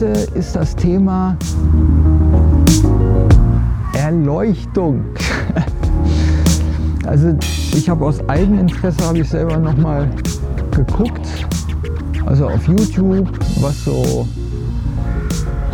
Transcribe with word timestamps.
Heute 0.00 0.30
ist 0.34 0.56
das 0.56 0.74
Thema 0.74 1.36
Erleuchtung. 3.92 5.04
Also 7.06 7.34
ich 7.76 7.88
habe 7.88 8.06
aus 8.06 8.26
Eigeninteresse 8.28 9.04
habe 9.04 9.18
ich 9.18 9.28
selber 9.28 9.58
noch 9.58 9.76
mal 9.76 10.08
geguckt, 10.70 11.26
also 12.24 12.46
auf 12.46 12.66
YouTube, 12.68 13.28
was 13.60 13.84
so 13.84 14.26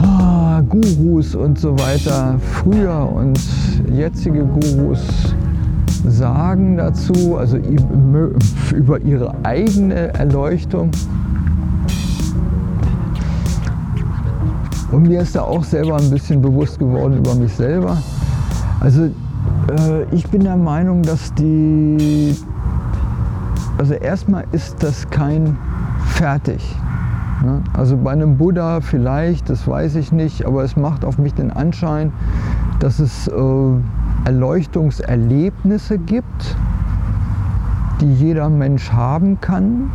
oh, 0.02 0.62
Gurus 0.62 1.34
und 1.34 1.58
so 1.58 1.78
weiter 1.78 2.36
früher 2.40 3.08
und 3.14 3.38
jetzige 3.92 4.44
Gurus 4.44 5.02
sagen 6.08 6.76
dazu, 6.78 7.36
also 7.36 7.58
über 8.74 9.00
ihre 9.00 9.34
eigene 9.44 10.14
Erleuchtung. 10.14 10.90
Und 14.96 15.08
mir 15.08 15.20
ist 15.20 15.36
da 15.36 15.42
auch 15.42 15.62
selber 15.62 15.98
ein 15.98 16.08
bisschen 16.08 16.40
bewusst 16.40 16.78
geworden 16.78 17.18
über 17.18 17.34
mich 17.34 17.52
selber. 17.52 17.98
Also 18.80 19.02
äh, 19.02 20.04
ich 20.10 20.26
bin 20.30 20.42
der 20.42 20.56
Meinung, 20.56 21.02
dass 21.02 21.34
die, 21.34 22.34
also 23.76 23.92
erstmal 23.92 24.44
ist 24.52 24.82
das 24.82 25.10
kein 25.10 25.58
fertig. 26.06 26.74
Ne? 27.44 27.60
Also 27.74 27.98
bei 27.98 28.12
einem 28.12 28.38
Buddha 28.38 28.80
vielleicht, 28.80 29.50
das 29.50 29.68
weiß 29.68 29.96
ich 29.96 30.12
nicht, 30.12 30.46
aber 30.46 30.64
es 30.64 30.76
macht 30.76 31.04
auf 31.04 31.18
mich 31.18 31.34
den 31.34 31.50
Anschein, 31.50 32.10
dass 32.80 32.98
es 32.98 33.28
äh, 33.28 33.32
Erleuchtungserlebnisse 34.24 35.98
gibt, 35.98 36.56
die 38.00 38.14
jeder 38.14 38.48
Mensch 38.48 38.90
haben 38.92 39.42
kann. 39.42 39.90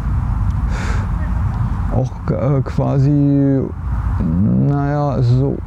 Auch 1.91 2.11
äh, 2.29 2.61
quasi, 2.61 3.61
naja, 4.21 5.21
so 5.21 5.57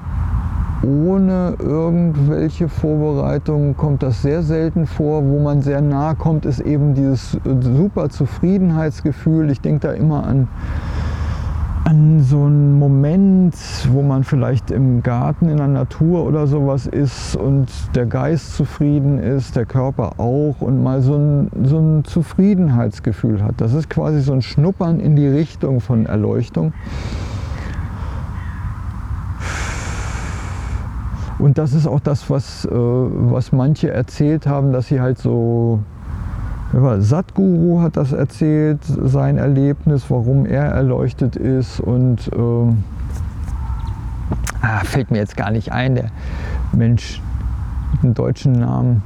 ohne 0.82 1.54
irgendwelche 1.58 2.68
Vorbereitungen 2.68 3.76
kommt 3.76 4.02
das 4.02 4.22
sehr 4.22 4.42
selten 4.42 4.86
vor. 4.86 5.24
Wo 5.24 5.40
man 5.40 5.62
sehr 5.62 5.80
nah 5.80 6.14
kommt, 6.14 6.44
ist 6.44 6.60
eben 6.60 6.94
dieses 6.94 7.38
super 7.44 8.10
Zufriedenheitsgefühl. 8.10 9.50
Ich 9.50 9.60
denke 9.60 9.88
da 9.88 9.92
immer 9.92 10.26
an 10.26 10.48
an 11.84 12.20
so 12.20 12.44
einen 12.44 12.78
Moment, 12.78 13.54
wo 13.90 14.00
man 14.00 14.24
vielleicht 14.24 14.70
im 14.70 15.02
Garten 15.02 15.50
in 15.50 15.58
der 15.58 15.68
Natur 15.68 16.24
oder 16.24 16.46
sowas 16.46 16.86
ist 16.86 17.36
und 17.36 17.68
der 17.94 18.06
Geist 18.06 18.56
zufrieden 18.56 19.18
ist, 19.18 19.54
der 19.54 19.66
Körper 19.66 20.18
auch 20.18 20.60
und 20.60 20.82
mal 20.82 21.02
so 21.02 21.14
ein, 21.14 21.50
so 21.62 21.78
ein 21.78 22.04
Zufriedenheitsgefühl 22.04 23.42
hat. 23.42 23.56
Das 23.58 23.74
ist 23.74 23.90
quasi 23.90 24.20
so 24.22 24.32
ein 24.32 24.40
Schnuppern 24.40 24.98
in 24.98 25.14
die 25.14 25.26
Richtung 25.26 25.80
von 25.80 26.06
Erleuchtung. 26.06 26.72
Und 31.38 31.58
das 31.58 31.72
ist 31.72 31.86
auch 31.86 32.00
das, 32.00 32.30
was, 32.30 32.64
äh, 32.64 32.70
was 32.70 33.52
manche 33.52 33.90
erzählt 33.90 34.46
haben, 34.46 34.72
dass 34.72 34.88
sie 34.88 35.00
halt 35.00 35.18
so 35.18 35.80
Satguru 36.98 37.82
hat 37.82 37.96
das 37.96 38.12
erzählt, 38.12 38.80
sein 38.84 39.38
Erlebnis, 39.38 40.06
warum 40.08 40.44
er 40.44 40.64
erleuchtet 40.64 41.36
ist 41.36 41.78
und 41.78 42.28
äh, 42.32 42.72
ah, 44.60 44.80
fällt 44.82 45.10
mir 45.10 45.18
jetzt 45.18 45.36
gar 45.36 45.52
nicht 45.52 45.70
ein, 45.70 45.94
der 45.94 46.10
Mensch 46.72 47.22
mit 47.92 48.02
einem 48.02 48.14
deutschen 48.14 48.52
Namen. 48.52 49.02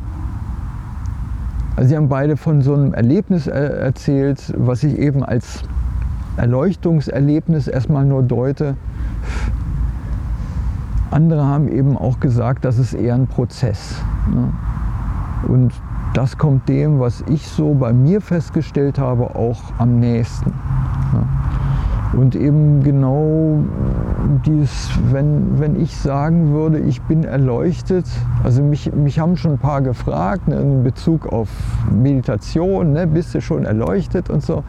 Also 1.76 1.90
sie 1.90 1.96
haben 1.96 2.08
beide 2.08 2.36
von 2.36 2.62
so 2.62 2.74
einem 2.74 2.94
Erlebnis 2.94 3.46
er 3.46 3.70
erzählt, 3.78 4.52
was 4.56 4.82
ich 4.82 4.98
eben 4.98 5.22
als 5.22 5.62
Erleuchtungserlebnis 6.36 7.68
erstmal 7.68 8.04
nur 8.04 8.22
deute. 8.22 8.76
Andere 11.10 11.44
haben 11.44 11.68
eben 11.68 11.96
auch 11.96 12.20
gesagt, 12.20 12.64
das 12.64 12.78
ist 12.78 12.94
eher 12.94 13.14
ein 13.14 13.26
Prozess. 13.26 14.02
Ne? 14.32 14.52
Und 15.46 15.72
das 16.14 16.36
kommt 16.36 16.68
dem, 16.68 17.00
was 17.00 17.22
ich 17.28 17.46
so 17.46 17.74
bei 17.74 17.92
mir 17.92 18.20
festgestellt 18.20 18.98
habe, 18.98 19.34
auch 19.36 19.60
am 19.78 20.00
nächsten. 20.00 20.52
Und 22.12 22.34
eben 22.34 22.82
genau 22.82 23.58
dieses, 24.46 24.90
wenn, 25.12 25.60
wenn 25.60 25.80
ich 25.80 25.96
sagen 25.96 26.52
würde, 26.52 26.78
ich 26.78 27.02
bin 27.02 27.24
erleuchtet, 27.24 28.06
also 28.42 28.62
mich, 28.62 28.92
mich 28.94 29.18
haben 29.18 29.36
schon 29.36 29.52
ein 29.52 29.58
paar 29.58 29.82
gefragt 29.82 30.48
ne, 30.48 30.56
in 30.56 30.82
Bezug 30.82 31.26
auf 31.26 31.48
Meditation, 31.90 32.92
ne, 32.92 33.06
bist 33.06 33.34
du 33.34 33.40
schon 33.40 33.64
erleuchtet 33.64 34.30
und 34.30 34.42
so. 34.42 34.64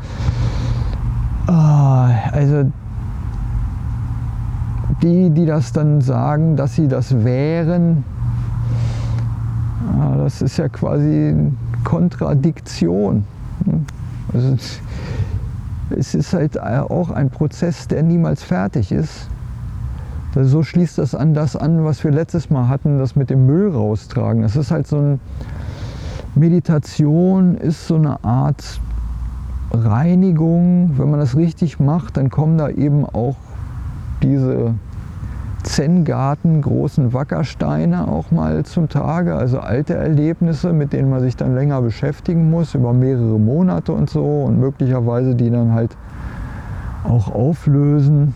Ah, 1.47 2.09
also 2.31 2.65
die, 5.01 5.29
die 5.29 5.45
das 5.45 5.71
dann 5.71 6.01
sagen, 6.01 6.55
dass 6.55 6.75
sie 6.75 6.87
das 6.87 7.23
wären, 7.23 8.03
das 10.17 10.41
ist 10.41 10.57
ja 10.57 10.69
quasi 10.69 11.35
Kontradiktion. 11.83 13.23
Also 14.33 14.57
es 15.89 16.13
ist 16.13 16.33
halt 16.33 16.61
auch 16.61 17.09
ein 17.09 17.29
Prozess, 17.29 17.87
der 17.87 18.03
niemals 18.03 18.43
fertig 18.43 18.91
ist. 18.91 19.27
Also 20.35 20.49
so 20.49 20.63
schließt 20.63 20.99
das 20.99 21.15
an 21.15 21.33
das 21.33 21.55
an, 21.55 21.83
was 21.83 22.03
wir 22.03 22.11
letztes 22.11 22.49
Mal 22.49 22.67
hatten, 22.67 22.99
das 22.99 23.15
mit 23.15 23.29
dem 23.29 23.47
Müll 23.47 23.71
raustragen. 23.71 24.43
Das 24.43 24.55
ist 24.55 24.69
halt 24.69 24.85
so 24.85 24.97
ein 24.97 25.19
Meditation 26.35 27.55
ist 27.55 27.87
so 27.87 27.95
eine 27.95 28.23
Art 28.23 28.79
Reinigung. 29.71 30.91
Wenn 30.97 31.09
man 31.09 31.19
das 31.19 31.35
richtig 31.35 31.79
macht, 31.79 32.17
dann 32.17 32.29
kommen 32.29 32.57
da 32.57 32.69
eben 32.69 33.05
auch 33.05 33.35
diese 34.21 34.75
Zen-Garten 35.63 36.61
großen 36.61 37.13
Wackersteine 37.13 38.07
auch 38.07 38.31
mal 38.31 38.63
zum 38.65 38.89
Tage, 38.89 39.35
also 39.35 39.59
alte 39.59 39.95
Erlebnisse, 39.95 40.73
mit 40.73 40.93
denen 40.93 41.09
man 41.09 41.21
sich 41.21 41.35
dann 41.35 41.55
länger 41.55 41.81
beschäftigen 41.81 42.49
muss, 42.49 42.75
über 42.75 42.93
mehrere 42.93 43.39
Monate 43.39 43.91
und 43.91 44.09
so 44.09 44.43
und 44.43 44.59
möglicherweise 44.59 45.35
die 45.35 45.49
dann 45.49 45.73
halt 45.73 45.97
auch 47.03 47.33
auflösen. 47.33 48.33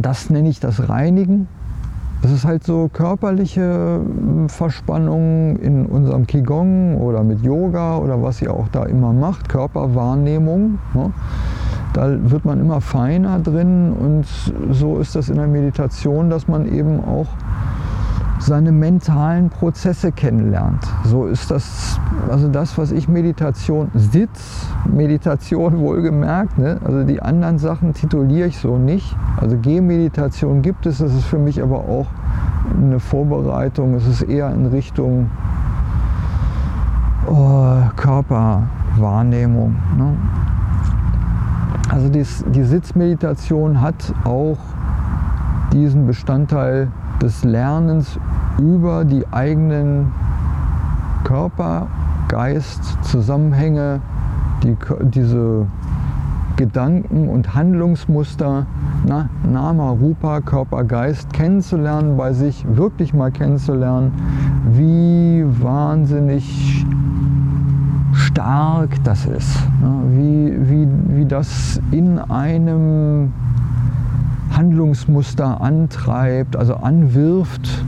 Das 0.00 0.30
nenne 0.30 0.48
ich 0.48 0.60
das 0.60 0.88
Reinigen. 0.88 1.48
Das 2.22 2.30
ist 2.30 2.44
halt 2.44 2.64
so 2.64 2.88
körperliche 2.92 4.00
Verspannung 4.48 5.56
in 5.56 5.86
unserem 5.86 6.26
Qigong 6.26 6.96
oder 6.96 7.22
mit 7.22 7.42
Yoga 7.42 7.98
oder 7.98 8.22
was 8.22 8.40
ihr 8.42 8.52
auch 8.52 8.68
da 8.68 8.84
immer 8.84 9.12
macht, 9.12 9.48
Körperwahrnehmung. 9.48 10.78
Ne? 10.94 11.12
Da 11.96 12.30
wird 12.30 12.44
man 12.44 12.60
immer 12.60 12.82
feiner 12.82 13.38
drin 13.38 13.94
und 13.94 14.26
so 14.70 14.98
ist 14.98 15.16
das 15.16 15.30
in 15.30 15.36
der 15.36 15.46
Meditation, 15.46 16.28
dass 16.28 16.46
man 16.46 16.66
eben 16.66 17.02
auch 17.02 17.26
seine 18.38 18.70
mentalen 18.70 19.48
Prozesse 19.48 20.12
kennenlernt. 20.12 20.84
So 21.04 21.24
ist 21.24 21.50
das, 21.50 21.98
also 22.28 22.48
das, 22.48 22.76
was 22.76 22.92
ich 22.92 23.08
Meditation, 23.08 23.90
Sitz, 23.94 24.66
Meditation 24.84 25.78
wohlgemerkt, 25.78 26.58
ne? 26.58 26.78
also 26.84 27.02
die 27.02 27.22
anderen 27.22 27.58
Sachen 27.58 27.94
tituliere 27.94 28.48
ich 28.48 28.58
so 28.58 28.76
nicht. 28.76 29.16
Also 29.40 29.56
Gehmeditation 29.56 30.60
gibt 30.60 30.84
es, 30.84 30.98
das 30.98 31.14
ist 31.14 31.24
für 31.24 31.38
mich 31.38 31.62
aber 31.62 31.78
auch 31.78 32.08
eine 32.76 33.00
Vorbereitung, 33.00 33.94
es 33.94 34.06
ist 34.06 34.20
eher 34.20 34.52
in 34.52 34.66
Richtung 34.66 35.30
oh, 37.26 37.78
Körperwahrnehmung. 37.96 39.76
Ne? 39.96 40.12
Also 41.96 42.10
dies, 42.10 42.44
die 42.54 42.62
Sitzmeditation 42.62 43.80
hat 43.80 44.12
auch 44.24 44.58
diesen 45.72 46.06
Bestandteil 46.06 46.88
des 47.22 47.42
Lernens 47.42 48.18
über 48.58 49.06
die 49.06 49.26
eigenen 49.32 50.12
Körper, 51.24 51.86
Geist, 52.28 52.82
Zusammenhänge, 53.00 54.00
die, 54.62 54.76
diese 55.04 55.64
Gedanken 56.56 57.30
und 57.30 57.54
Handlungsmuster, 57.54 58.66
na, 59.06 59.30
Nama, 59.50 59.88
Rupa, 59.88 60.42
Körper, 60.42 60.84
Geist 60.84 61.32
kennenzulernen, 61.32 62.18
bei 62.18 62.34
sich 62.34 62.66
wirklich 62.76 63.14
mal 63.14 63.30
kennenzulernen, 63.30 64.12
wie 64.70 65.46
wahnsinnig 65.62 66.84
stark 68.36 69.02
das 69.02 69.24
ist, 69.24 69.56
wie, 70.10 70.54
wie, 70.68 70.86
wie 71.08 71.24
das 71.24 71.80
in 71.90 72.18
einem 72.18 73.32
Handlungsmuster 74.54 75.62
antreibt, 75.62 76.54
also 76.54 76.74
anwirft 76.74 77.82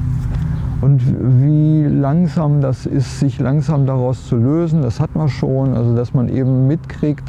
und 0.80 1.02
wie 1.42 1.84
langsam 1.84 2.62
das 2.62 2.86
ist, 2.86 3.20
sich 3.20 3.38
langsam 3.38 3.84
daraus 3.84 4.26
zu 4.26 4.36
lösen, 4.36 4.80
das 4.80 5.00
hat 5.00 5.14
man 5.14 5.28
schon, 5.28 5.74
also 5.74 5.94
dass 5.94 6.14
man 6.14 6.30
eben 6.30 6.66
mitkriegt, 6.66 7.28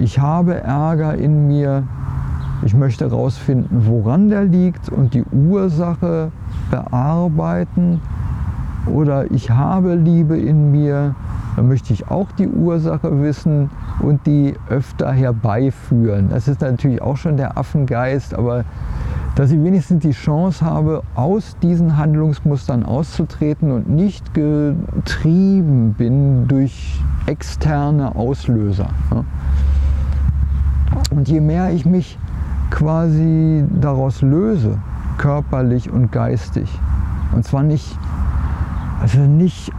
ich 0.00 0.20
habe 0.20 0.54
Ärger 0.54 1.16
in 1.16 1.48
mir, 1.48 1.82
ich 2.64 2.74
möchte 2.74 3.10
herausfinden, 3.10 3.86
woran 3.88 4.28
der 4.28 4.44
liegt 4.44 4.88
und 4.88 5.14
die 5.14 5.24
Ursache 5.24 6.30
bearbeiten. 6.70 8.00
Oder 8.86 9.32
ich 9.32 9.50
habe 9.50 9.96
Liebe 9.96 10.38
in 10.38 10.70
mir, 10.70 11.16
dann 11.56 11.68
möchte 11.68 11.94
ich 11.94 12.08
auch 12.08 12.30
die 12.32 12.48
Ursache 12.48 13.22
wissen 13.22 13.70
und 14.00 14.26
die 14.26 14.54
öfter 14.68 15.10
herbeiführen. 15.10 16.28
Das 16.28 16.48
ist 16.48 16.60
natürlich 16.60 17.00
auch 17.00 17.16
schon 17.16 17.38
der 17.38 17.56
Affengeist, 17.56 18.34
aber 18.34 18.64
dass 19.36 19.50
ich 19.50 19.62
wenigstens 19.62 20.02
die 20.02 20.12
Chance 20.12 20.64
habe, 20.64 21.02
aus 21.14 21.56
diesen 21.62 21.96
Handlungsmustern 21.96 22.84
auszutreten 22.84 23.70
und 23.70 23.88
nicht 23.88 24.34
getrieben 24.34 25.94
bin 25.94 26.46
durch 26.46 27.00
externe 27.26 28.14
Auslöser. 28.14 28.88
Und 31.10 31.28
je 31.28 31.40
mehr 31.40 31.70
ich 31.72 31.86
mich 31.86 32.18
quasi 32.70 33.64
daraus 33.80 34.20
löse, 34.22 34.78
körperlich 35.18 35.90
und 35.90 36.12
geistig, 36.12 36.68
und 37.34 37.44
zwar 37.44 37.62
nicht, 37.62 37.98
also 39.00 39.20
nicht 39.20 39.72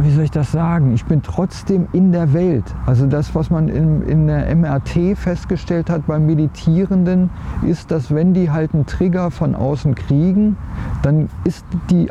wie 0.00 0.10
soll 0.10 0.24
ich 0.24 0.30
das 0.30 0.50
sagen, 0.50 0.92
ich 0.92 1.04
bin 1.04 1.22
trotzdem 1.22 1.86
in 1.92 2.10
der 2.10 2.32
Welt. 2.32 2.64
Also 2.84 3.06
das, 3.06 3.34
was 3.34 3.50
man 3.50 3.68
in, 3.68 4.02
in 4.02 4.26
der 4.26 4.54
MRT 4.54 5.16
festgestellt 5.16 5.88
hat 5.88 6.06
beim 6.06 6.26
Meditierenden, 6.26 7.30
ist, 7.62 7.90
dass 7.90 8.12
wenn 8.12 8.34
die 8.34 8.50
halt 8.50 8.74
einen 8.74 8.86
Trigger 8.86 9.30
von 9.30 9.54
außen 9.54 9.94
kriegen, 9.94 10.56
dann 11.02 11.28
ist, 11.44 11.64
die, 11.90 12.10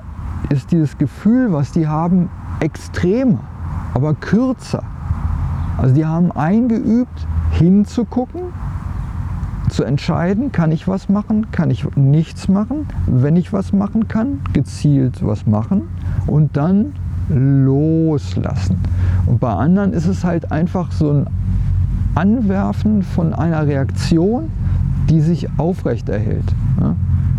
ist 0.50 0.72
dieses 0.72 0.98
Gefühl, 0.98 1.52
was 1.52 1.72
die 1.72 1.88
haben, 1.88 2.30
extremer, 2.62 3.40
aber 3.94 4.14
kürzer. 4.14 4.84
Also 5.78 5.94
die 5.94 6.06
haben 6.06 6.32
eingeübt, 6.32 7.28
hinzugucken, 7.52 8.42
zu 9.70 9.84
entscheiden, 9.84 10.52
kann 10.52 10.72
ich 10.72 10.88
was 10.88 11.10
machen, 11.10 11.52
kann 11.52 11.70
ich 11.70 11.86
nichts 11.96 12.48
machen, 12.48 12.88
wenn 13.08 13.36
ich 13.36 13.52
was 13.52 13.74
machen 13.74 14.08
kann, 14.08 14.42
gezielt 14.54 15.26
was 15.26 15.46
machen 15.48 15.84
und 16.28 16.56
dann 16.56 16.94
loslassen. 17.30 18.78
Und 19.26 19.40
bei 19.40 19.54
anderen 19.54 19.94
ist 19.94 20.08
es 20.08 20.24
halt 20.24 20.52
einfach 20.52 20.92
so 20.92 21.12
ein 21.12 21.28
Anwerfen 22.16 23.02
von 23.02 23.34
einer 23.34 23.66
Reaktion, 23.66 24.50
die 25.10 25.22
sich 25.22 25.48
aufrecht 25.58 26.10
erhält. 26.10 26.54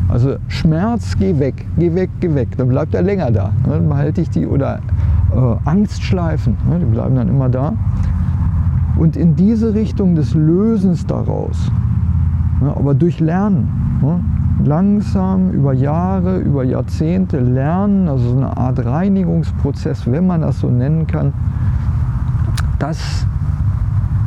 Also 0.08 0.36
Schmerz, 0.48 1.16
geh 1.18 1.38
weg, 1.38 1.66
geh 1.78 1.94
weg, 1.94 2.10
geh 2.20 2.34
weg. 2.34 2.48
Dann 2.56 2.68
bleibt 2.68 2.94
er 2.94 3.02
länger 3.02 3.30
da. 3.30 3.52
Dann 3.68 3.88
behalte 3.88 4.20
ich 4.20 4.30
die 4.30 4.46
oder 4.46 4.80
äh, 5.34 5.68
Angstschleifen, 5.68 6.56
die 6.80 6.84
bleiben 6.84 7.14
dann 7.14 7.28
immer 7.28 7.48
da. 7.48 7.72
Und 8.96 9.16
in 9.16 9.34
diese 9.34 9.74
Richtung 9.74 10.14
des 10.14 10.34
Lösens 10.34 11.06
daraus, 11.06 11.70
aber 12.60 12.94
durch 12.94 13.18
Lernen, 13.18 13.68
langsam 14.64 15.50
über 15.50 15.72
Jahre, 15.72 16.38
über 16.38 16.64
Jahrzehnte 16.64 17.38
lernen, 17.38 18.08
also 18.08 18.30
so 18.30 18.36
eine 18.36 18.56
Art 18.56 18.84
Reinigungsprozess, 18.84 20.10
wenn 20.10 20.26
man 20.26 20.40
das 20.40 20.60
so 20.60 20.68
nennen 20.68 21.06
kann, 21.06 21.32
das, 22.78 23.26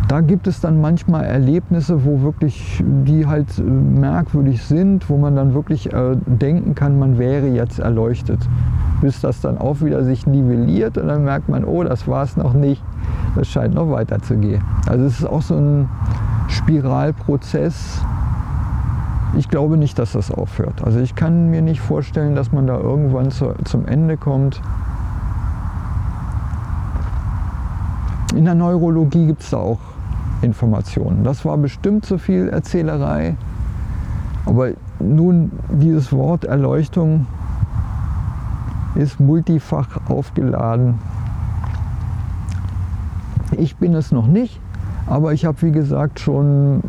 da 0.07 0.21
gibt 0.21 0.47
es 0.47 0.61
dann 0.61 0.81
manchmal 0.81 1.25
Erlebnisse, 1.25 2.05
wo 2.05 2.21
wirklich 2.21 2.83
die 3.05 3.25
halt 3.25 3.59
äh, 3.59 3.61
merkwürdig 3.61 4.63
sind, 4.63 5.09
wo 5.09 5.17
man 5.17 5.35
dann 5.35 5.53
wirklich 5.53 5.91
äh, 5.93 6.15
denken 6.25 6.75
kann, 6.75 6.97
man 6.97 7.17
wäre 7.17 7.47
jetzt 7.47 7.79
erleuchtet. 7.79 8.39
Bis 9.01 9.21
das 9.21 9.41
dann 9.41 9.59
auch 9.59 9.81
wieder 9.81 10.03
sich 10.03 10.25
nivelliert 10.25 10.97
und 10.97 11.07
dann 11.07 11.23
merkt 11.23 11.49
man, 11.49 11.65
oh, 11.65 11.83
das 11.83 12.07
war 12.07 12.23
es 12.23 12.35
noch 12.35 12.53
nicht, 12.53 12.83
das 13.35 13.47
scheint 13.47 13.75
noch 13.75 13.91
weiter 13.91 14.19
zu 14.23 14.37
gehen. 14.37 14.63
Also 14.87 15.05
es 15.05 15.19
ist 15.19 15.25
auch 15.25 15.43
so 15.43 15.55
ein 15.55 15.87
Spiralprozess, 16.47 18.01
ich 19.35 19.49
glaube 19.49 19.77
nicht, 19.77 19.99
dass 19.99 20.13
das 20.13 20.31
aufhört. 20.31 20.83
Also 20.83 20.99
ich 20.99 21.15
kann 21.15 21.49
mir 21.49 21.61
nicht 21.61 21.81
vorstellen, 21.81 22.35
dass 22.35 22.51
man 22.51 22.67
da 22.67 22.77
irgendwann 22.79 23.31
zu, 23.31 23.53
zum 23.65 23.85
Ende 23.85 24.17
kommt. 24.17 24.61
In 28.35 28.45
der 28.45 28.55
Neurologie 28.55 29.27
gibt 29.27 29.41
es 29.41 29.49
da 29.49 29.57
auch 29.57 29.79
Informationen. 30.41 31.23
Das 31.23 31.43
war 31.45 31.57
bestimmt 31.57 32.05
zu 32.05 32.17
viel 32.17 32.49
Erzählerei. 32.49 33.35
Aber 34.45 34.69
nun, 34.99 35.51
dieses 35.69 36.13
Wort 36.13 36.45
Erleuchtung 36.45 37.27
ist 38.95 39.19
multifach 39.19 40.09
aufgeladen. 40.09 40.99
Ich 43.57 43.75
bin 43.77 43.93
es 43.93 44.11
noch 44.11 44.27
nicht. 44.27 44.59
Aber 45.07 45.31
ich 45.31 45.45
habe, 45.45 45.61
wie 45.61 45.71
gesagt, 45.71 46.19
schon 46.19 46.81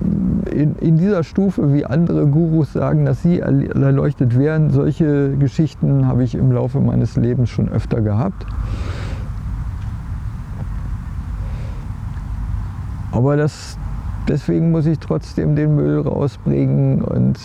in, 0.50 0.74
in, 0.76 0.98
dieser 0.98 1.22
Stufe, 1.22 1.72
wie 1.72 1.86
andere 1.86 2.26
Gurus 2.26 2.72
sagen, 2.72 3.04
dass 3.04 3.22
sie 3.22 3.38
erleuchtet 3.38 4.36
werden, 4.36 4.70
solche 4.70 5.36
Geschichten 5.36 6.06
habe 6.06 6.24
ich 6.24 6.34
im 6.34 6.50
Laufe 6.50 6.80
meines 6.80 7.14
Lebens 7.14 7.48
schon 7.48 7.68
öfter 7.68 8.00
gehabt. 8.00 8.44
Aber 13.12 13.36
das, 13.36 13.78
deswegen 14.28 14.72
muss 14.72 14.86
ich 14.86 14.98
trotzdem 14.98 15.54
den 15.54 15.76
Müll 15.76 16.00
rausbringen 16.00 17.02
und 17.02 17.38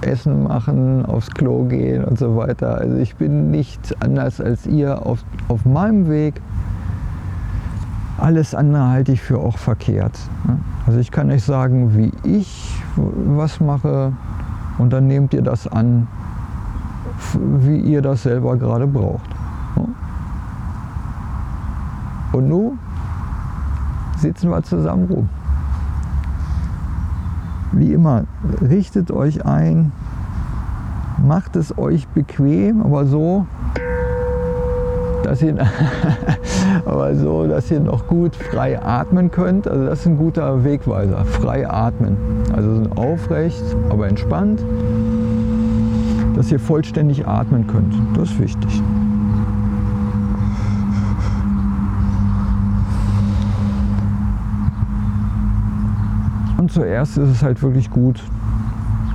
Essen 0.00 0.44
machen, 0.44 1.04
aufs 1.04 1.30
Klo 1.30 1.64
gehen 1.64 2.04
und 2.04 2.18
so 2.18 2.36
weiter. 2.36 2.78
Also 2.78 2.96
ich 2.96 3.16
bin 3.16 3.50
nicht 3.50 3.94
anders 4.00 4.40
als 4.40 4.66
ihr 4.66 5.04
auf, 5.04 5.22
auf 5.48 5.66
meinem 5.66 6.08
Weg 6.08 6.40
alles 8.18 8.54
andere 8.54 8.88
halte 8.88 9.12
ich 9.12 9.20
für 9.20 9.38
auch 9.38 9.58
verkehrt. 9.58 10.18
Ne? 10.46 10.58
Also 10.86 10.98
ich 10.98 11.10
kann 11.10 11.30
euch 11.30 11.44
sagen, 11.44 11.96
wie 11.96 12.12
ich 12.28 12.80
was 12.96 13.60
mache 13.60 14.12
und 14.78 14.92
dann 14.92 15.06
nehmt 15.06 15.34
ihr 15.34 15.42
das 15.42 15.66
an, 15.66 16.06
wie 17.34 17.78
ihr 17.78 18.02
das 18.02 18.22
selber 18.22 18.56
gerade 18.56 18.86
braucht. 18.86 19.28
Ne? 19.76 19.88
Und 22.32 22.48
nun 22.48 22.78
sitzen 24.18 24.50
wir 24.50 24.62
zusammen 24.62 25.06
rum. 25.08 25.28
Wie 27.72 27.92
immer, 27.92 28.24
richtet 28.62 29.10
euch 29.10 29.44
ein, 29.44 29.92
macht 31.18 31.56
es 31.56 31.76
euch 31.76 32.08
bequem, 32.08 32.80
aber 32.80 33.04
so, 33.06 33.46
dass 35.26 35.42
ihr, 35.42 35.56
aber 36.84 37.14
so, 37.16 37.48
dass 37.48 37.68
ihr 37.70 37.80
noch 37.80 38.06
gut 38.06 38.36
frei 38.36 38.80
atmen 38.80 39.32
könnt. 39.32 39.66
Also 39.66 39.86
das 39.86 40.00
ist 40.00 40.06
ein 40.06 40.18
guter 40.18 40.64
Wegweiser, 40.64 41.24
frei 41.24 41.68
atmen. 41.68 42.16
Also 42.54 42.82
aufrecht, 42.94 43.64
aber 43.90 44.06
entspannt, 44.06 44.64
dass 46.36 46.52
ihr 46.52 46.60
vollständig 46.60 47.26
atmen 47.26 47.66
könnt. 47.66 47.94
Das 48.14 48.30
ist 48.30 48.38
wichtig. 48.38 48.82
Und 56.56 56.70
zuerst 56.70 57.18
ist 57.18 57.30
es 57.30 57.42
halt 57.42 57.60
wirklich 57.62 57.90
gut, 57.90 58.22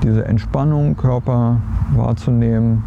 diese 0.03 0.25
Entspannung, 0.25 0.97
Körper 0.97 1.57
wahrzunehmen, 1.95 2.83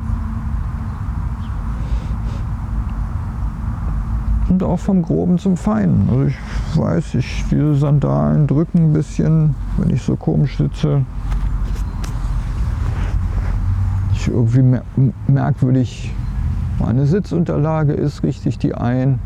auch 4.65 4.79
vom 4.79 5.03
Groben 5.03 5.39
zum 5.39 5.57
Feinen. 5.57 6.09
Also 6.11 6.25
ich 6.25 6.37
weiß, 6.77 7.15
ich, 7.15 7.45
diese 7.51 7.75
Sandalen 7.77 8.47
drücken 8.47 8.79
ein 8.79 8.93
bisschen, 8.93 9.55
wenn 9.77 9.91
ich 9.91 10.03
so 10.03 10.17
komisch 10.17 10.57
sitze. 10.57 11.03
Ich 14.15 14.29
irgendwie 14.29 14.81
merkwürdig, 15.27 16.13
meine 16.81 17.07
Sitzunterlage 17.07 17.93
ist, 17.93 18.23
richtig 18.23 18.59
die 18.59 18.75
ein. 18.75 19.19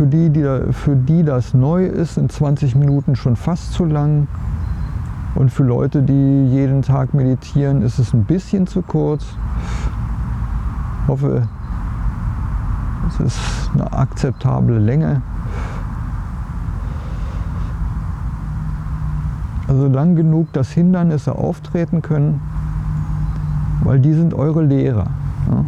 Für 0.00 0.06
die, 0.06 0.30
die, 0.30 0.72
für 0.72 0.96
die 0.96 1.22
das 1.22 1.52
neu 1.52 1.84
ist, 1.84 2.14
sind 2.14 2.32
20 2.32 2.74
Minuten 2.74 3.16
schon 3.16 3.36
fast 3.36 3.74
zu 3.74 3.84
lang. 3.84 4.28
Und 5.34 5.50
für 5.50 5.62
Leute, 5.62 6.02
die 6.02 6.46
jeden 6.48 6.80
Tag 6.80 7.12
meditieren, 7.12 7.82
ist 7.82 7.98
es 7.98 8.14
ein 8.14 8.24
bisschen 8.24 8.66
zu 8.66 8.80
kurz. 8.80 9.26
Ich 11.02 11.08
hoffe, 11.08 11.46
es 13.08 13.20
ist 13.20 13.38
eine 13.74 13.92
akzeptable 13.92 14.78
Länge. 14.78 15.20
Also 19.68 19.86
lang 19.86 20.16
genug, 20.16 20.50
dass 20.54 20.70
Hindernisse 20.70 21.34
auftreten 21.34 22.00
können, 22.00 22.40
weil 23.84 24.00
die 24.00 24.14
sind 24.14 24.32
eure 24.32 24.62
Lehrer. 24.62 25.08
Ja. 25.50 25.64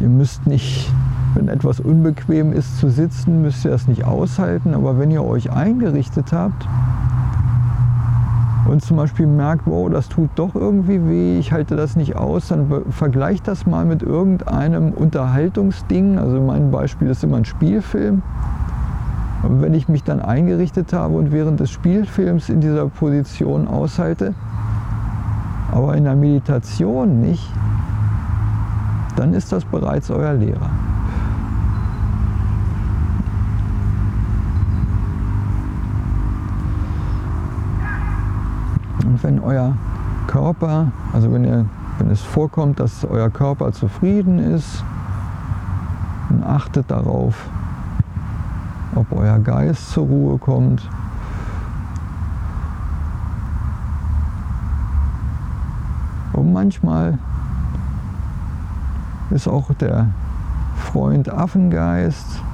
Ihr 0.00 0.08
müsst 0.08 0.46
nicht, 0.46 0.90
wenn 1.34 1.48
etwas 1.48 1.80
unbequem 1.80 2.52
ist 2.52 2.78
zu 2.78 2.88
sitzen, 2.88 3.42
müsst 3.42 3.64
ihr 3.64 3.70
das 3.70 3.86
nicht 3.86 4.04
aushalten. 4.04 4.74
Aber 4.74 4.98
wenn 4.98 5.10
ihr 5.10 5.24
euch 5.24 5.52
eingerichtet 5.52 6.32
habt 6.32 6.66
und 8.66 8.82
zum 8.82 8.96
Beispiel 8.96 9.26
merkt, 9.26 9.62
wow, 9.66 9.88
das 9.90 10.08
tut 10.08 10.30
doch 10.34 10.54
irgendwie 10.54 11.06
weh, 11.06 11.38
ich 11.38 11.52
halte 11.52 11.76
das 11.76 11.96
nicht 11.96 12.16
aus, 12.16 12.48
dann 12.48 12.70
vergleicht 12.90 13.48
das 13.48 13.66
mal 13.66 13.84
mit 13.84 14.02
irgendeinem 14.02 14.92
Unterhaltungsding. 14.92 16.18
Also 16.18 16.40
mein 16.40 16.70
Beispiel 16.70 17.08
ist 17.08 17.22
immer 17.24 17.38
ein 17.38 17.44
Spielfilm. 17.44 18.22
Und 19.42 19.62
wenn 19.62 19.72
ich 19.72 19.88
mich 19.88 20.04
dann 20.04 20.20
eingerichtet 20.20 20.92
habe 20.92 21.14
und 21.14 21.32
während 21.32 21.60
des 21.60 21.70
Spielfilms 21.70 22.50
in 22.50 22.60
dieser 22.60 22.86
Position 22.88 23.68
aushalte, 23.68 24.34
aber 25.72 25.96
in 25.96 26.04
der 26.04 26.16
Meditation 26.16 27.20
nicht, 27.20 27.50
dann 29.16 29.32
ist 29.32 29.52
das 29.52 29.64
bereits 29.64 30.10
euer 30.10 30.34
Lehrer. 30.34 30.70
Und 39.10 39.24
wenn 39.24 39.40
euer 39.40 39.74
Körper, 40.28 40.92
also 41.12 41.32
wenn, 41.32 41.42
ihr, 41.42 41.66
wenn 41.98 42.10
es 42.12 42.20
vorkommt, 42.20 42.78
dass 42.78 43.04
euer 43.04 43.28
Körper 43.28 43.72
zufrieden 43.72 44.38
ist, 44.38 44.84
dann 46.28 46.44
achtet 46.44 46.88
darauf, 46.92 47.50
ob 48.94 49.10
euer 49.10 49.40
Geist 49.40 49.90
zur 49.90 50.06
Ruhe 50.06 50.38
kommt. 50.38 50.88
Und 56.32 56.52
manchmal 56.52 57.18
ist 59.30 59.48
auch 59.48 59.74
der 59.74 60.06
Freund 60.76 61.28
Affengeist 61.28 62.44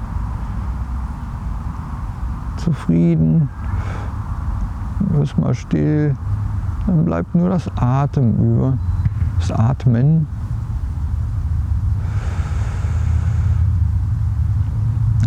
zufrieden, 2.57 3.47
ist 5.21 5.37
mal 5.37 5.53
still, 5.53 6.15
dann 6.87 7.05
bleibt 7.05 7.35
nur 7.35 7.49
das 7.49 7.69
Atem 7.75 8.37
über, 8.37 8.77
das 9.39 9.51
Atmen. 9.51 10.25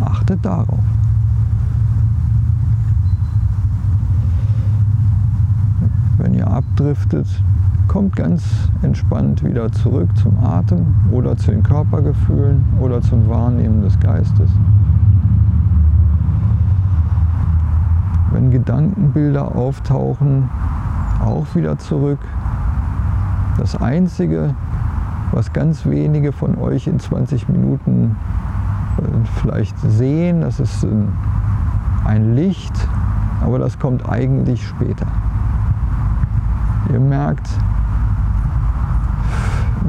Achtet 0.02 0.44
darauf. 0.44 0.80
Wenn 6.16 6.34
ihr 6.34 6.46
abdriftet, 6.46 7.26
kommt 7.88 8.16
ganz 8.16 8.42
entspannt 8.82 9.44
wieder 9.44 9.70
zurück 9.72 10.08
zum 10.16 10.38
Atem 10.42 10.86
oder 11.10 11.36
zu 11.36 11.50
den 11.50 11.62
Körpergefühlen 11.62 12.64
oder 12.80 13.02
zum 13.02 13.28
Wahrnehmen 13.28 13.82
des 13.82 13.98
Geistes. 14.00 14.50
Wenn 18.32 18.50
Gedankenbilder 18.50 19.56
auftauchen, 19.56 20.48
auch 21.20 21.46
wieder 21.54 21.78
zurück. 21.78 22.18
Das 23.58 23.80
Einzige, 23.80 24.54
was 25.32 25.52
ganz 25.52 25.86
wenige 25.86 26.32
von 26.32 26.58
euch 26.58 26.86
in 26.86 26.98
20 26.98 27.48
Minuten 27.48 28.16
äh, 28.98 29.02
vielleicht 29.42 29.78
sehen, 29.80 30.40
das 30.40 30.60
ist 30.60 30.86
ein 32.04 32.34
Licht, 32.34 32.74
aber 33.42 33.58
das 33.58 33.78
kommt 33.78 34.08
eigentlich 34.08 34.66
später. 34.66 35.06
Ihr 36.92 37.00
merkt, 37.00 37.48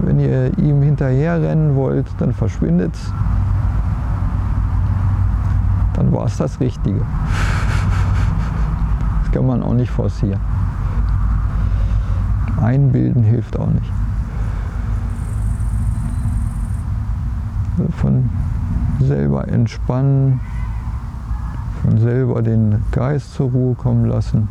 wenn 0.04 0.20
ihr 0.20 0.58
ihm 0.58 0.82
hinterherrennen 0.82 1.76
wollt, 1.76 2.08
dann 2.20 2.34
verschwindet 2.34 2.94
es. 2.94 3.14
Dann 5.94 6.12
war 6.12 6.26
es 6.26 6.38
das 6.38 6.60
Richtige. 6.60 7.02
Das 9.24 9.32
kann 9.32 9.46
man 9.46 9.64
auch 9.64 9.74
nicht 9.74 9.92
forcieren. 9.92 10.51
Einbilden 12.62 13.24
hilft 13.24 13.58
auch 13.60 13.68
nicht. 13.68 13.92
Von 17.98 18.30
selber 19.00 19.48
entspannen, 19.48 20.40
von 21.82 21.98
selber 22.00 22.42
den 22.42 22.84
Geist 22.92 23.34
zur 23.34 23.50
Ruhe 23.52 23.76
kommen 23.76 24.06
lassen. 24.06 24.48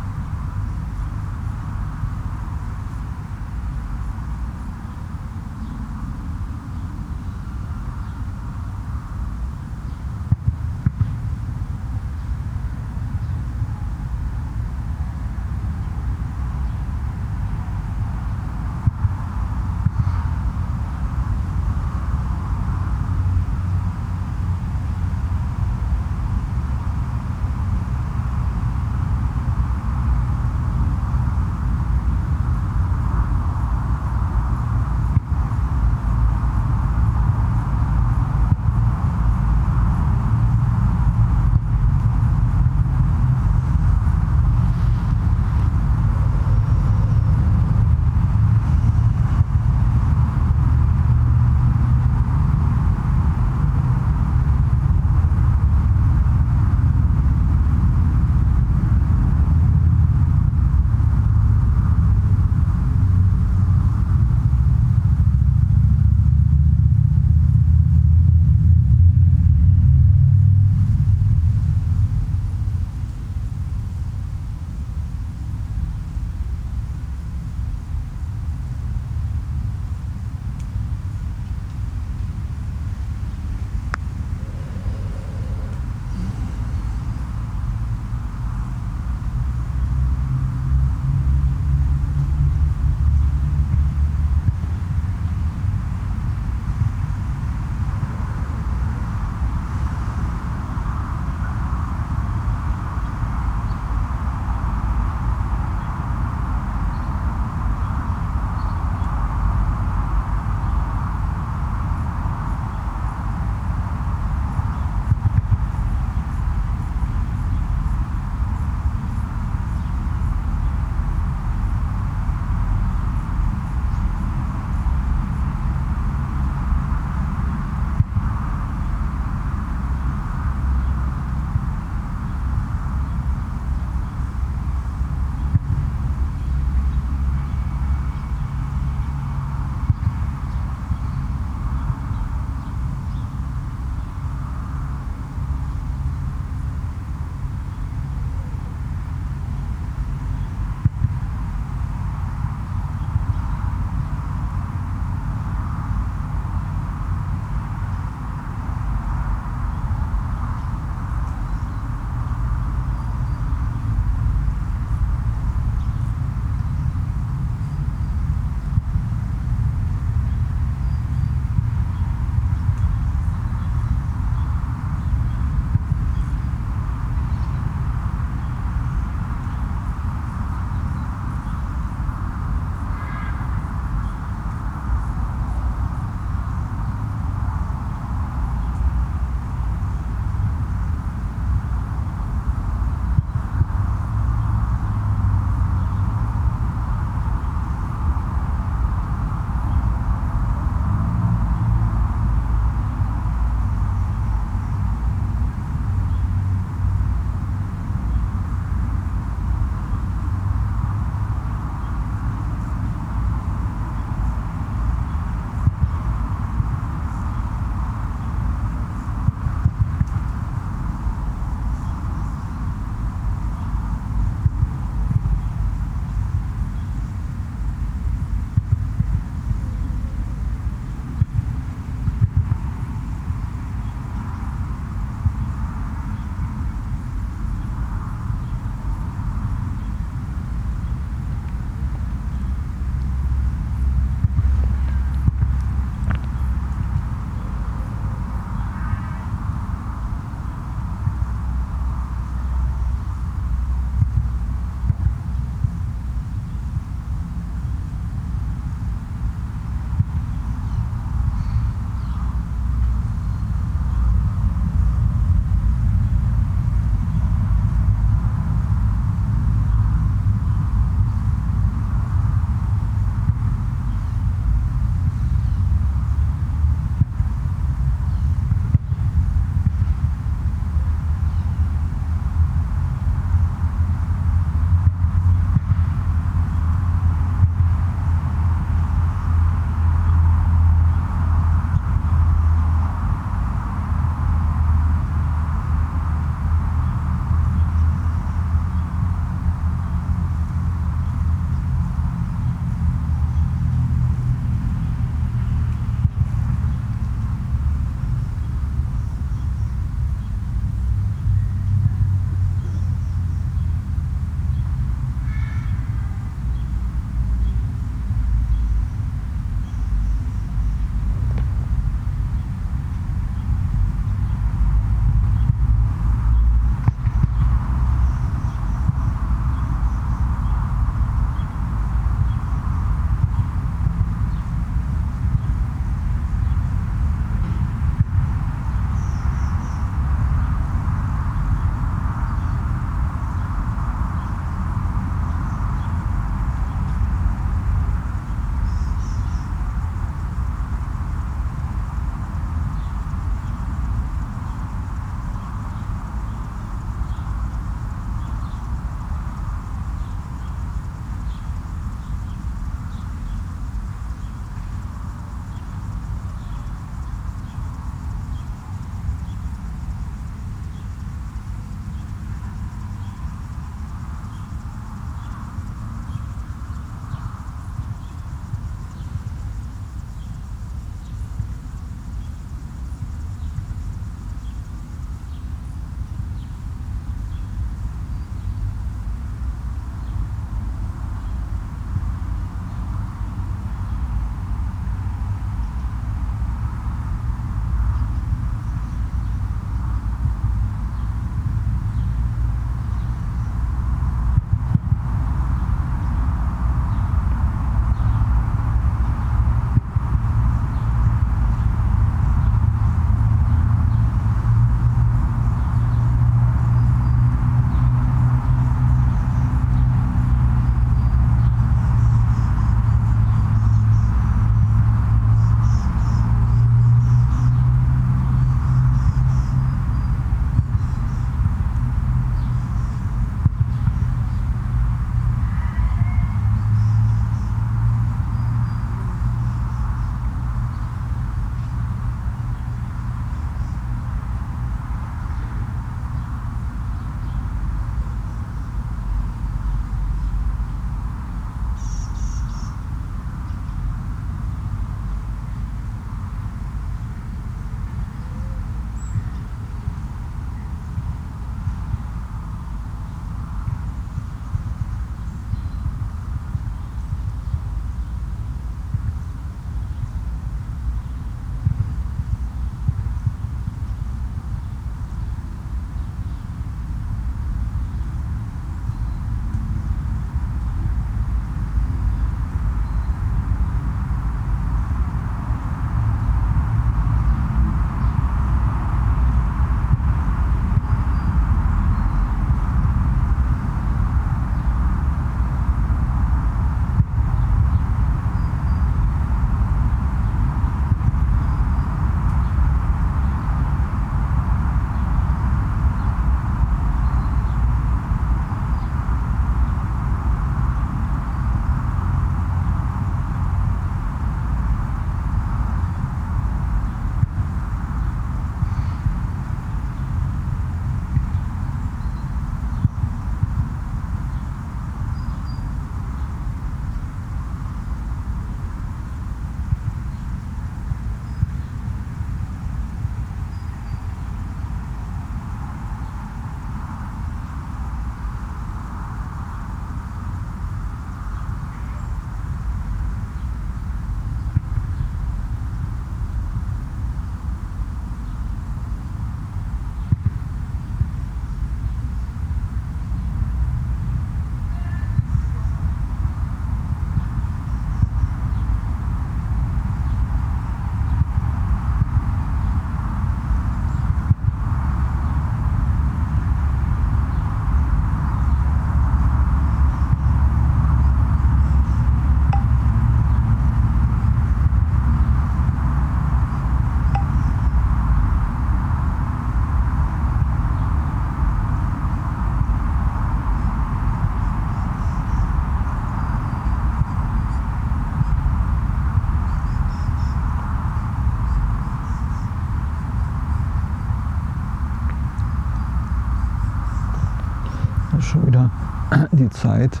Die 599.48 599.54
Zeit, 599.54 600.00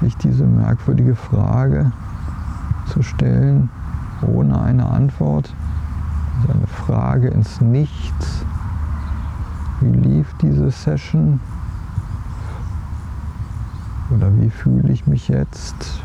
sich 0.00 0.16
diese 0.16 0.44
merkwürdige 0.44 1.14
Frage 1.14 1.92
zu 2.86 3.02
stellen, 3.02 3.70
ohne 4.22 4.60
eine 4.60 4.86
Antwort. 4.86 5.54
Also 6.40 6.52
eine 6.52 6.66
Frage 6.66 7.28
ins 7.28 7.60
Nichts. 7.60 8.44
Wie 9.80 9.90
lief 9.90 10.34
diese 10.40 10.70
Session? 10.70 11.40
Oder 14.10 14.30
wie 14.36 14.50
fühle 14.50 14.92
ich 14.92 15.06
mich 15.06 15.28
jetzt? 15.28 16.02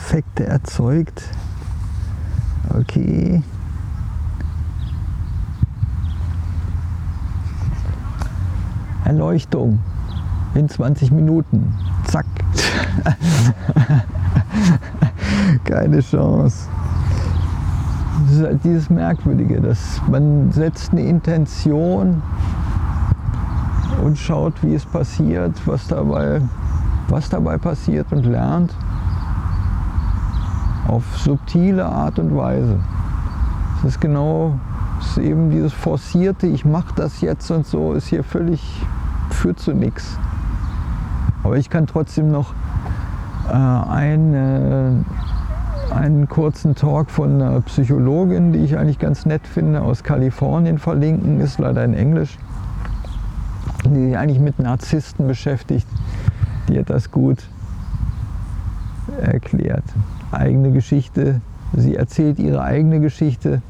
Effekte 0.00 0.46
erzeugt. 0.46 1.22
Okay. 2.70 3.42
Erleuchtung 9.04 9.78
in 10.54 10.68
20 10.68 11.12
Minuten. 11.12 11.72
Zack. 12.04 12.26
Keine 15.64 16.00
Chance. 16.00 16.68
Das 18.24 18.32
ist 18.32 18.42
halt 18.42 18.64
dieses 18.64 18.90
Merkwürdige, 18.90 19.60
dass 19.60 20.00
man 20.08 20.50
setzt 20.50 20.92
eine 20.92 21.02
Intention 21.02 22.22
und 24.02 24.18
schaut, 24.18 24.54
wie 24.62 24.74
es 24.74 24.84
passiert, 24.84 25.54
was 25.66 25.86
dabei, 25.88 26.40
was 27.08 27.28
dabei 27.28 27.58
passiert 27.58 28.10
und 28.12 28.24
lernt 28.24 28.74
auf 30.90 31.04
subtile 31.18 31.86
Art 31.86 32.18
und 32.18 32.36
Weise. 32.36 32.78
Das 33.76 33.92
ist 33.92 34.00
genau, 34.00 34.58
das 34.98 35.10
ist 35.10 35.18
eben 35.18 35.50
dieses 35.50 35.72
forcierte, 35.72 36.46
ich 36.46 36.64
mache 36.64 36.92
das 36.96 37.20
jetzt 37.20 37.50
und 37.50 37.66
so, 37.66 37.92
ist 37.92 38.08
hier 38.08 38.24
völlig, 38.24 38.60
führt 39.30 39.60
zu 39.60 39.72
nichts. 39.72 40.18
Aber 41.44 41.56
ich 41.56 41.70
kann 41.70 41.86
trotzdem 41.86 42.30
noch 42.30 42.54
äh, 43.48 43.52
ein, 43.52 44.34
äh, 44.34 45.94
einen 45.94 46.28
kurzen 46.28 46.74
Talk 46.74 47.10
von 47.10 47.40
einer 47.40 47.60
Psychologin, 47.62 48.52
die 48.52 48.58
ich 48.58 48.76
eigentlich 48.76 48.98
ganz 48.98 49.24
nett 49.26 49.46
finde, 49.46 49.82
aus 49.82 50.02
Kalifornien 50.02 50.78
verlinken, 50.78 51.40
ist 51.40 51.58
leider 51.58 51.84
in 51.84 51.94
Englisch, 51.94 52.36
die 53.86 54.06
sich 54.06 54.18
eigentlich 54.18 54.40
mit 54.40 54.58
Narzissten 54.58 55.28
beschäftigt. 55.28 55.86
Die 56.68 56.78
hat 56.78 56.90
das 56.90 57.10
gut 57.10 57.38
erklärt 59.22 59.84
eigene 60.32 60.70
Geschichte. 60.72 61.40
Sie 61.76 61.96
erzählt 61.96 62.38
ihre 62.38 62.62
eigene 62.62 63.00
Geschichte, 63.00 63.62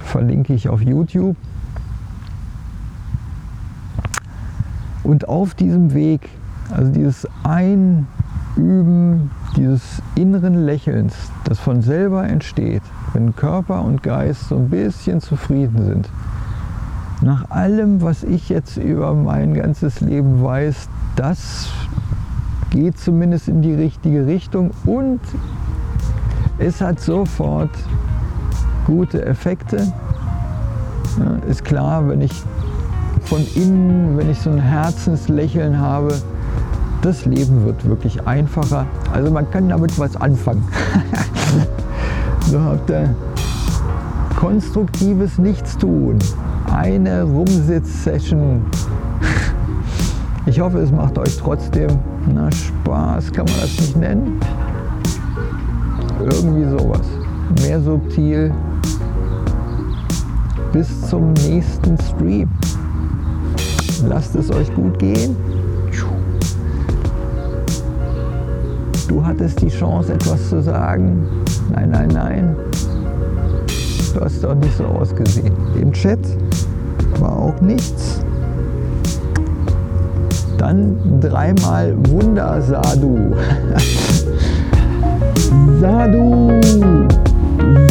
verlinke 0.00 0.54
ich 0.54 0.68
auf 0.68 0.80
YouTube. 0.80 1.36
Und 5.02 5.28
auf 5.28 5.54
diesem 5.54 5.94
Weg, 5.94 6.28
also 6.70 6.92
dieses 6.92 7.26
Einüben 7.42 9.30
dieses 9.56 10.02
inneren 10.14 10.64
Lächelns, 10.64 11.14
das 11.44 11.58
von 11.58 11.82
selber 11.82 12.26
entsteht, 12.26 12.82
wenn 13.12 13.34
Körper 13.34 13.82
und 13.82 14.02
Geist 14.02 14.48
so 14.48 14.56
ein 14.56 14.68
bisschen 14.68 15.20
zufrieden 15.20 15.84
sind, 15.86 16.08
nach 17.22 17.50
allem, 17.50 18.02
was 18.02 18.22
ich 18.22 18.48
jetzt 18.48 18.76
über 18.76 19.14
mein 19.14 19.54
ganzes 19.54 20.00
Leben 20.00 20.42
weiß, 20.42 20.88
das 21.16 21.68
geht 22.70 22.98
zumindest 22.98 23.48
in 23.48 23.62
die 23.62 23.74
richtige 23.74 24.26
Richtung 24.26 24.70
und 24.84 25.20
es 26.58 26.80
hat 26.80 27.00
sofort 27.00 27.70
gute 28.86 29.24
Effekte. 29.24 29.92
Ja, 31.18 31.36
ist 31.48 31.64
klar, 31.64 32.08
wenn 32.08 32.20
ich 32.20 32.32
von 33.24 33.46
innen, 33.54 34.16
wenn 34.16 34.30
ich 34.30 34.40
so 34.40 34.50
ein 34.50 34.60
Herzenslächeln 34.60 35.78
habe, 35.78 36.14
das 37.02 37.24
Leben 37.26 37.64
wird 37.64 37.84
wirklich 37.84 38.26
einfacher. 38.26 38.86
Also 39.12 39.30
man 39.30 39.48
kann 39.50 39.68
damit 39.68 39.98
was 39.98 40.16
anfangen. 40.16 40.66
so 42.50 42.60
habt 42.60 42.90
ihr 42.90 43.14
konstruktives 44.36 45.38
Nichtstun. 45.38 46.18
Eine 46.72 47.22
Rumsitz-Session. 47.22 48.62
Ich 50.46 50.60
hoffe, 50.60 50.78
es 50.78 50.90
macht 50.90 51.18
euch 51.18 51.36
trotzdem 51.36 51.98
na, 52.32 52.50
Spaß, 52.50 53.32
kann 53.32 53.46
man 53.46 53.54
das 53.60 53.80
nicht 53.80 53.96
nennen. 53.96 54.40
Irgendwie 56.20 56.68
sowas. 56.70 57.06
Mehr 57.62 57.80
subtil. 57.80 58.52
Bis 60.72 61.08
zum 61.08 61.32
nächsten 61.32 61.96
Stream. 61.98 62.48
Lasst 64.06 64.34
es 64.36 64.50
euch 64.50 64.72
gut 64.74 64.98
gehen. 64.98 65.36
Du 69.08 69.24
hattest 69.24 69.60
die 69.62 69.68
Chance, 69.68 70.12
etwas 70.12 70.50
zu 70.50 70.62
sagen. 70.62 71.26
Nein, 71.72 71.90
nein, 71.90 72.08
nein. 72.12 72.56
Du 74.14 74.20
hast 74.20 74.44
doch 74.44 74.54
nicht 74.54 74.76
so 74.76 74.84
ausgesehen. 74.84 75.52
Im 75.80 75.92
Chat 75.92 76.18
war 77.18 77.36
auch 77.36 77.60
nichts. 77.60 78.20
Dann 80.58 81.20
dreimal 81.20 81.96
Wundersadu. 82.08 83.34
Sadu! 83.34 83.96
Zadu, 85.80 86.60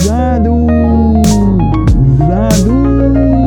Zadu, 0.06 0.68
Zadu. 2.28 3.47